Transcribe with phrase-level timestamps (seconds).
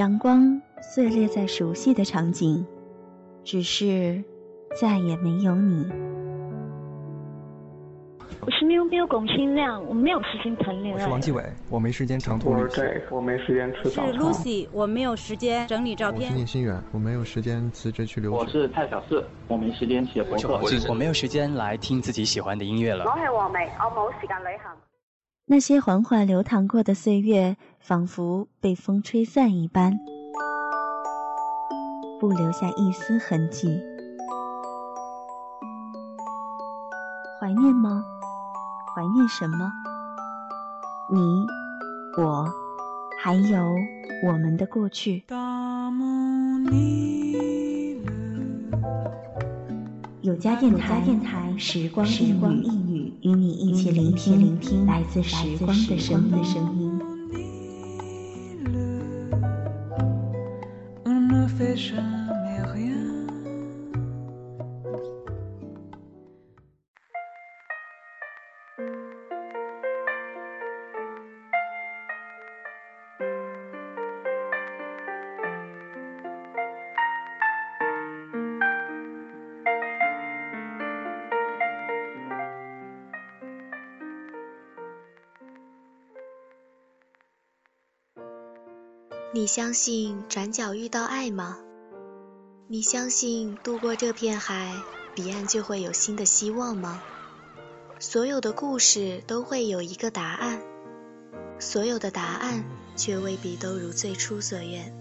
[0.00, 2.64] 阳光碎裂在熟悉的场景，
[3.44, 4.24] 只是
[4.80, 5.86] 再也没有你。
[8.40, 11.00] 我是喵喵龚新亮，我没有时间谈恋爱。
[11.02, 12.82] 我是王继伟，我没时间长途旅行。
[13.10, 14.14] 我没时间吃早餐。
[14.14, 16.22] 是 Lucy，我没有时间整理照片。
[16.22, 18.38] 我是聂心远，我没有时间辞职去留学。
[18.38, 20.58] 我是蔡小四，我没时间写博客。
[20.88, 23.04] 我没有时间来听自己喜欢的音乐了。
[23.04, 24.89] 我是王梅，我冇时间旅行。
[25.52, 29.98] 那些缓缓流淌过的岁月，仿佛被风吹散一般，
[32.20, 33.82] 不留下一丝痕迹。
[37.40, 38.04] 怀念吗？
[38.94, 39.72] 怀念什么？
[41.12, 41.18] 你、
[42.22, 42.46] 我，
[43.20, 43.60] 还有
[44.28, 45.24] 我们的过去。
[50.22, 51.02] 有家电台，
[51.58, 52.30] 时光一
[52.86, 52.89] 语，
[53.22, 55.68] 与你一起聆听来自时光
[56.30, 56.89] 的声音。
[89.40, 91.56] 你相信转角遇到爱吗？
[92.68, 94.74] 你相信渡过这片海，
[95.14, 97.02] 彼岸就会有新的希望吗？
[97.98, 100.60] 所有的故事都会有一个答案，
[101.58, 102.64] 所有的答案
[102.96, 104.94] 却未必都如最初所愿。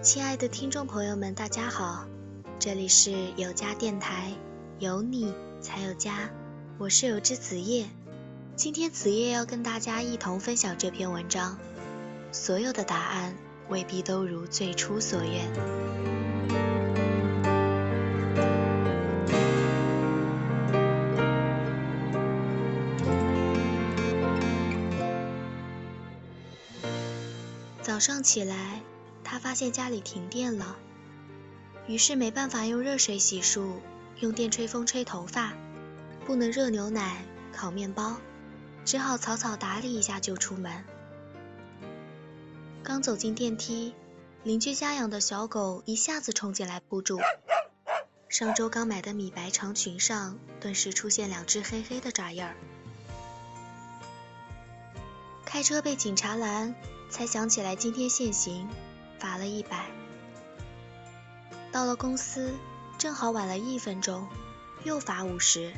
[0.00, 2.06] 亲爱的听众朋友们，大家好，
[2.58, 4.32] 这里是有家电台，
[4.78, 5.30] 有你
[5.60, 6.30] 才有家，
[6.78, 7.86] 我是有之子夜。
[8.56, 11.58] 今天子夜要跟大家一同分享这篇文章。
[12.34, 13.32] 所有的答案
[13.68, 15.48] 未必都如最初所愿。
[27.80, 28.80] 早上起来，
[29.22, 30.74] 他发现家里停电了，
[31.86, 33.74] 于是没办法用热水洗漱，
[34.18, 35.52] 用电吹风吹头发，
[36.26, 38.16] 不能热牛奶、烤面包，
[38.84, 40.84] 只好草草打理一下就出门。
[42.84, 43.94] 刚走进电梯，
[44.42, 47.18] 邻居家养的小狗一下子冲进来扑住。
[48.28, 52.54] 上周刚买的米白长裙上顿时出现两只黑黑的爪印儿。
[55.46, 56.74] 开车被警察拦，
[57.08, 58.68] 才想起来今天限行，
[59.18, 59.86] 罚了一百。
[61.72, 62.52] 到了公司，
[62.98, 64.28] 正好晚了一分钟，
[64.84, 65.72] 又罚五十。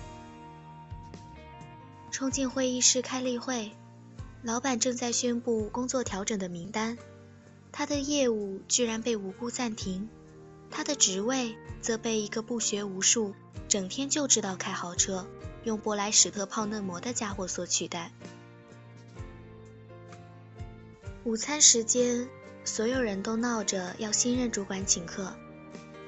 [2.11, 3.77] 冲进会议室开例会。
[4.47, 6.97] 老板正在宣布工作调整的名单，
[7.73, 10.09] 他的业务居然被无故暂停，
[10.71, 13.35] 他的职位则被一个不学无术、
[13.67, 15.27] 整天就知道开豪车、
[15.65, 18.13] 用波莱史特泡嫩膜的家伙所取代。
[21.25, 22.29] 午餐时间，
[22.65, 25.37] 所有人都闹着要新任主管请客，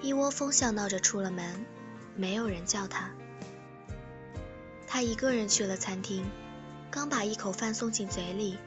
[0.01, 1.67] 一窝蜂笑闹着出了门，
[2.15, 3.11] 没有人叫他，
[4.87, 6.25] 他一个人去了餐厅。
[6.91, 8.59] 刚把一口饭送进嘴里，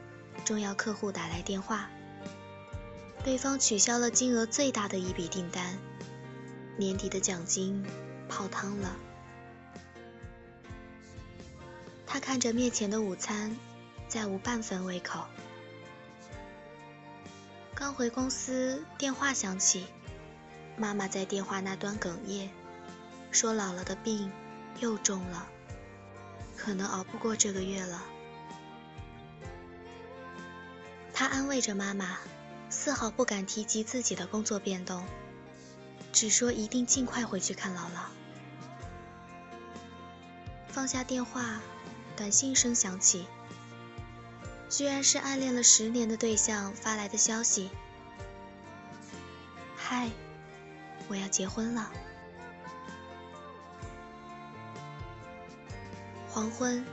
[0.44, 1.90] 重要客户打来电话，
[3.24, 5.76] 对方取消了金额最大的一笔订单，
[6.76, 7.84] 年底的奖金
[8.28, 8.96] 泡汤了。
[12.06, 13.56] 他看着面前的午餐，
[14.06, 15.24] 再无半分胃口。
[17.74, 19.86] 刚回公司，电话响起，
[20.76, 22.50] 妈妈在电话那端哽咽，
[23.30, 24.30] 说姥姥的病
[24.78, 25.48] 又重了，
[26.64, 28.04] 可能熬不过这个月了。
[31.12, 32.18] 他安慰着妈妈，
[32.70, 35.04] 丝毫不敢提及自己的工作变动，
[36.12, 38.06] 只说一定尽快回去看姥姥。
[40.68, 41.60] 放下电话，
[42.16, 43.26] 短信声响起，
[44.70, 47.70] 居然是暗恋了十年的对象发来的消息
[49.76, 50.10] ：“嗨，
[51.08, 51.90] 我要结婚了。”
[56.42, 56.84] 黄昏，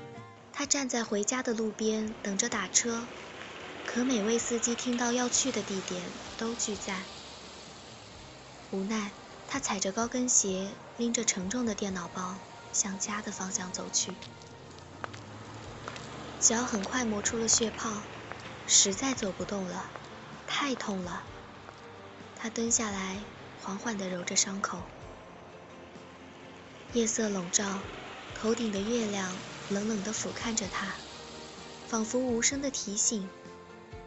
[0.54, 3.04] 他站在回家的路边等着打车。
[3.88, 6.04] 可每位司机听到要去的地点
[6.38, 7.02] 都拒载，
[8.70, 9.10] 无奈
[9.48, 12.36] 他踩着高跟鞋，拎着沉重的电脑包
[12.72, 14.14] 向家的方向走去。
[16.40, 17.90] 脚很快磨出了血泡，
[18.68, 19.90] 实在走不动了，
[20.46, 21.24] 太痛了。
[22.38, 23.18] 他蹲下来，
[23.64, 24.78] 缓缓地揉着伤口。
[26.94, 27.80] 夜色笼罩，
[28.42, 29.30] 头顶的月亮
[29.70, 30.88] 冷冷地俯瞰着他，
[31.88, 33.28] 仿佛无声的提醒。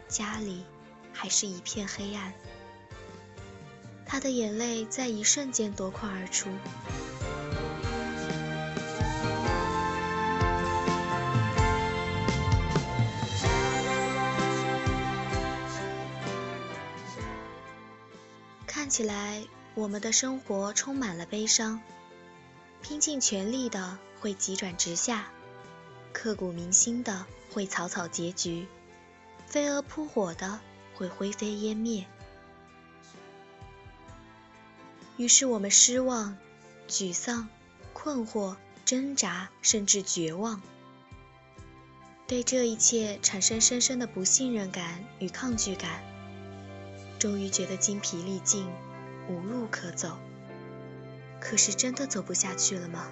[0.07, 0.65] 家里
[1.13, 2.33] 还是一片黑暗。
[4.07, 6.49] 他的眼泪在一瞬间夺眶而出。
[18.65, 19.43] 看起来，
[19.75, 21.79] 我们的生活充满了悲伤，
[22.81, 25.27] 拼尽全力的会急转直下，
[26.13, 28.65] 刻骨铭心的会草草结局，
[29.47, 30.61] 飞蛾扑火的
[30.95, 32.05] 会灰飞烟灭。
[35.17, 36.37] 于是我们失望、
[36.87, 37.49] 沮丧、
[37.91, 38.55] 困惑、
[38.85, 40.61] 挣扎，甚至绝望，
[42.25, 46.01] 对这一切产生深深的不信任感与抗拒感。
[47.19, 48.65] 终于觉得精疲力尽，
[49.27, 50.17] 无路可走。
[51.41, 53.11] 可是真的走不下去了吗？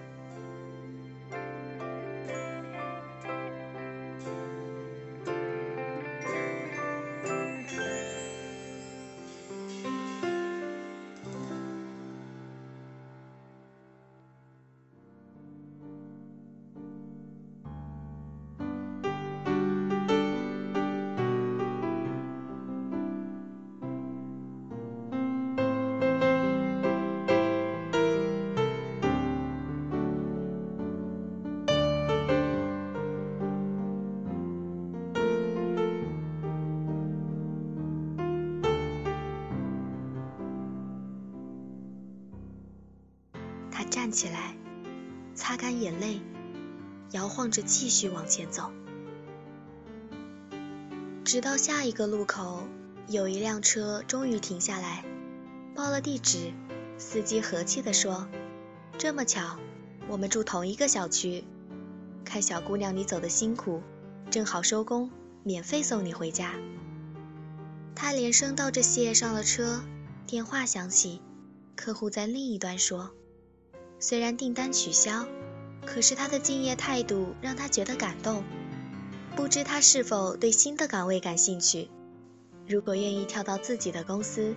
[44.12, 44.56] 起来，
[45.34, 46.19] 擦干眼泪，
[47.12, 48.72] 摇晃着继续往前走，
[51.24, 52.68] 直到下一个路口，
[53.08, 55.06] 有一辆车终于停下来，
[55.75, 56.52] 报了地址。
[56.98, 58.28] 司机和气地说
[59.00, 59.58] ：“这么巧，
[60.08, 61.44] 我们住同一个小区。
[62.24, 63.81] 看小姑娘你走的辛苦，
[64.30, 65.10] 正好收工，
[65.44, 66.54] 免费送你回家。”
[67.96, 69.81] 他连声道着谢，上了车。
[70.28, 71.22] 电话响起，
[71.75, 73.12] 客户在另一端说。
[74.01, 75.27] 虽然订单取消，
[75.86, 78.44] 可是他的敬业态度让他觉得感动。
[79.36, 81.88] 不知他是否对新的岗位感兴趣？
[82.68, 84.56] 如果愿意跳到自己的公司，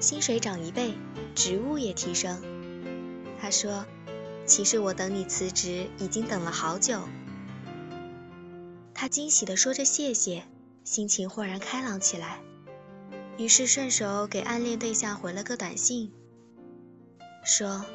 [0.00, 0.94] 薪水涨一倍，
[1.36, 2.42] 职务也提升。
[3.40, 3.86] 他说
[4.44, 7.00] ：“其实我等你辞职已经等了好久。”
[8.92, 10.42] 他惊喜地说着谢谢，
[10.82, 12.40] 心情豁然开朗起来。
[13.38, 16.10] 于是顺手给暗恋对象回了个短信，
[17.44, 17.86] 说。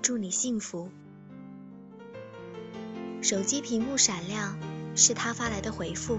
[0.00, 0.90] 祝你幸福。
[3.20, 4.56] 手机屏幕闪亮，
[4.94, 6.18] 是他发来的回复。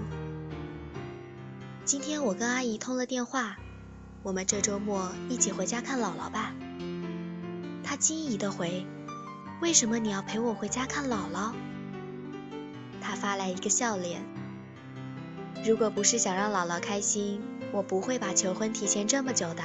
[1.84, 3.56] 今天我跟阿姨通了电话，
[4.22, 6.54] 我们这周末一起回家看姥姥吧。
[7.82, 8.86] 他惊疑的回
[9.60, 11.52] ：“为什么你要陪我回家看姥姥？”
[13.00, 14.22] 他发来一个笑脸。
[15.64, 17.40] 如果不是想让姥姥开心，
[17.72, 19.64] 我不会把求婚提前这么久的。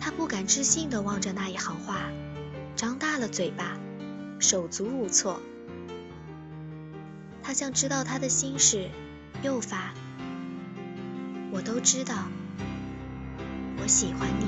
[0.00, 2.10] 他不敢置信的望着那一行话。
[2.82, 3.78] 张大了嘴巴，
[4.40, 5.40] 手足无措。
[7.40, 8.88] 他像知道他的心事，
[9.40, 9.94] 又发
[11.54, 12.26] ：“我都知道，
[13.80, 14.46] 我喜欢你。”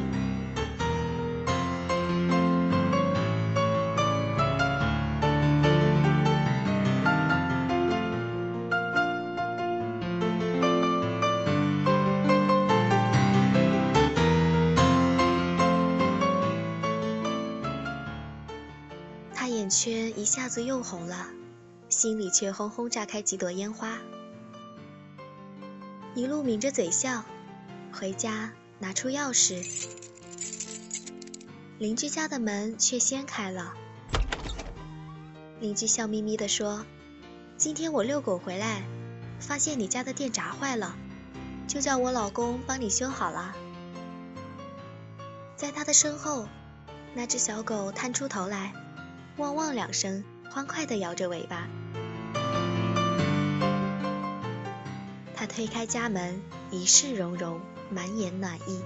[20.54, 21.26] 子又红了，
[21.88, 23.98] 心里却轰轰炸开几朵烟花。
[26.14, 27.24] 一路抿着嘴笑，
[27.92, 29.66] 回家拿出钥匙，
[31.80, 33.74] 邻居家的门却先开了。
[35.58, 36.86] 邻居笑眯眯地说
[37.58, 38.84] ：“今天我遛狗回来，
[39.40, 40.94] 发现你家的电闸坏了，
[41.66, 43.56] 就叫我老公帮你修好了。”
[45.58, 46.46] 在他的身后，
[47.12, 48.72] 那只小狗探出头来。
[49.38, 51.68] 汪汪两声，欢快地摇着尾巴。
[55.34, 57.60] 他推开家门，一世融融，
[57.90, 58.82] 满眼暖意。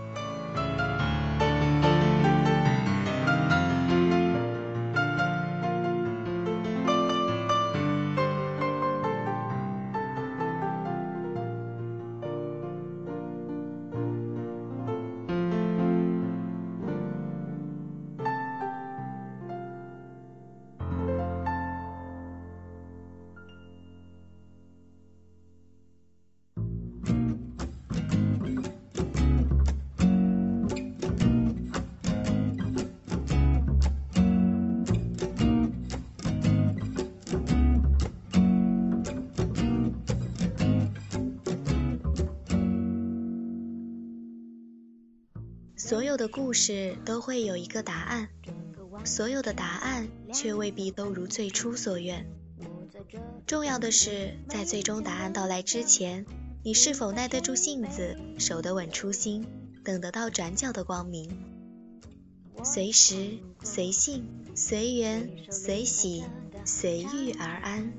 [45.79, 48.29] 所有的故事都会有一个答案，
[49.05, 52.27] 所有的答案却未必都如最初所愿。
[53.47, 56.27] 重要的是，在最终答案到来之前，
[56.65, 59.47] 你是否耐得住性子，守得稳初心，
[59.85, 61.31] 等得到转角的光明。
[62.65, 66.25] 随时随性，随缘随喜，
[66.65, 67.93] 随遇而安。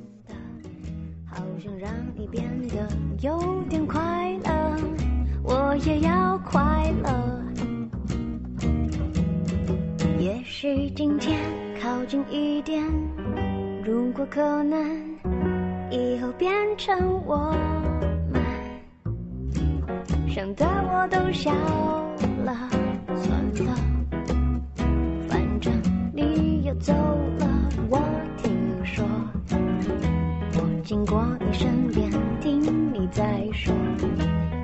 [1.25, 2.89] 好想让你变得
[3.21, 4.77] 有点快乐，
[5.43, 7.48] 我也要快乐。
[10.61, 11.39] 许今天
[11.81, 12.83] 靠近一点，
[13.81, 14.77] 如果可能，
[15.89, 17.55] 以后变成我
[18.29, 18.43] 们。
[20.27, 21.53] 想得我都笑
[22.43, 22.69] 了，
[23.15, 23.73] 算了。
[25.29, 25.71] 反正
[26.13, 27.47] 你要走了，
[27.89, 28.01] 我
[28.43, 28.51] 听
[28.83, 29.05] 说，
[30.55, 32.11] 我经过你身边，
[32.41, 32.61] 听
[32.93, 33.73] 你在说，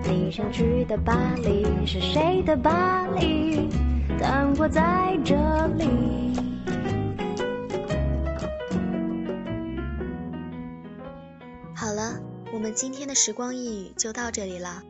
[0.03, 3.69] 你想去的巴黎是谁的巴黎？
[4.19, 5.36] 但我在这
[5.77, 5.86] 里。
[11.75, 12.19] 好了，
[12.53, 14.81] 我们今天的时光一语就到这里了。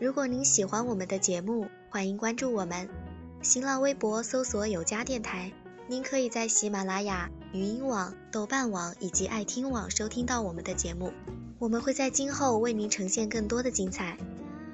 [0.00, 2.88] 如果您喜欢我们的节目，欢迎关注我们，
[3.42, 5.52] 新浪微博搜索有家电台。
[5.86, 11.12] 您可以在喜马拉雅、语音网、豆瓣网以及爱听网收听到我们的节目。
[11.58, 14.16] 我们会在今后为您呈现更多的精彩。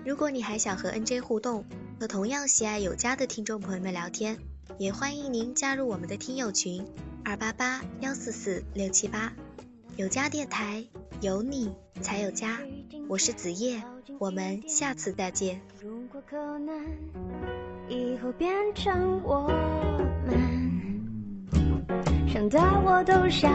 [0.05, 1.65] 如果你还想和 NJ 互动，
[1.99, 4.37] 和同样喜爱有家的听众朋友们聊天，
[4.77, 6.85] 也欢迎您加入我们的听友群
[7.25, 9.33] 二八八幺四四六七八。
[9.97, 10.85] 有家电台，
[11.23, 12.59] 有你才有家。
[13.09, 13.83] 我是子夜，
[14.19, 15.63] 我们下次再见。
[15.83, 16.85] 如果可能，
[17.89, 19.49] 以后变成我
[20.27, 20.67] 们。
[22.29, 23.49] 想到我都笑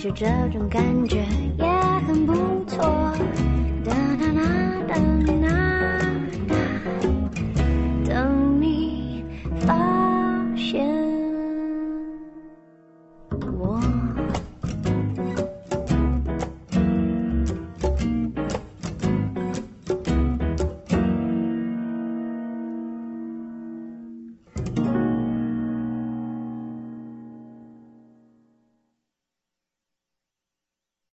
[0.00, 1.18] 其实这种感觉
[1.58, 1.66] 也
[2.06, 2.32] 很不
[2.64, 3.12] 错。
[3.84, 4.40] 哒哒哒
[4.88, 4.94] 哒
[5.26, 5.39] 哒。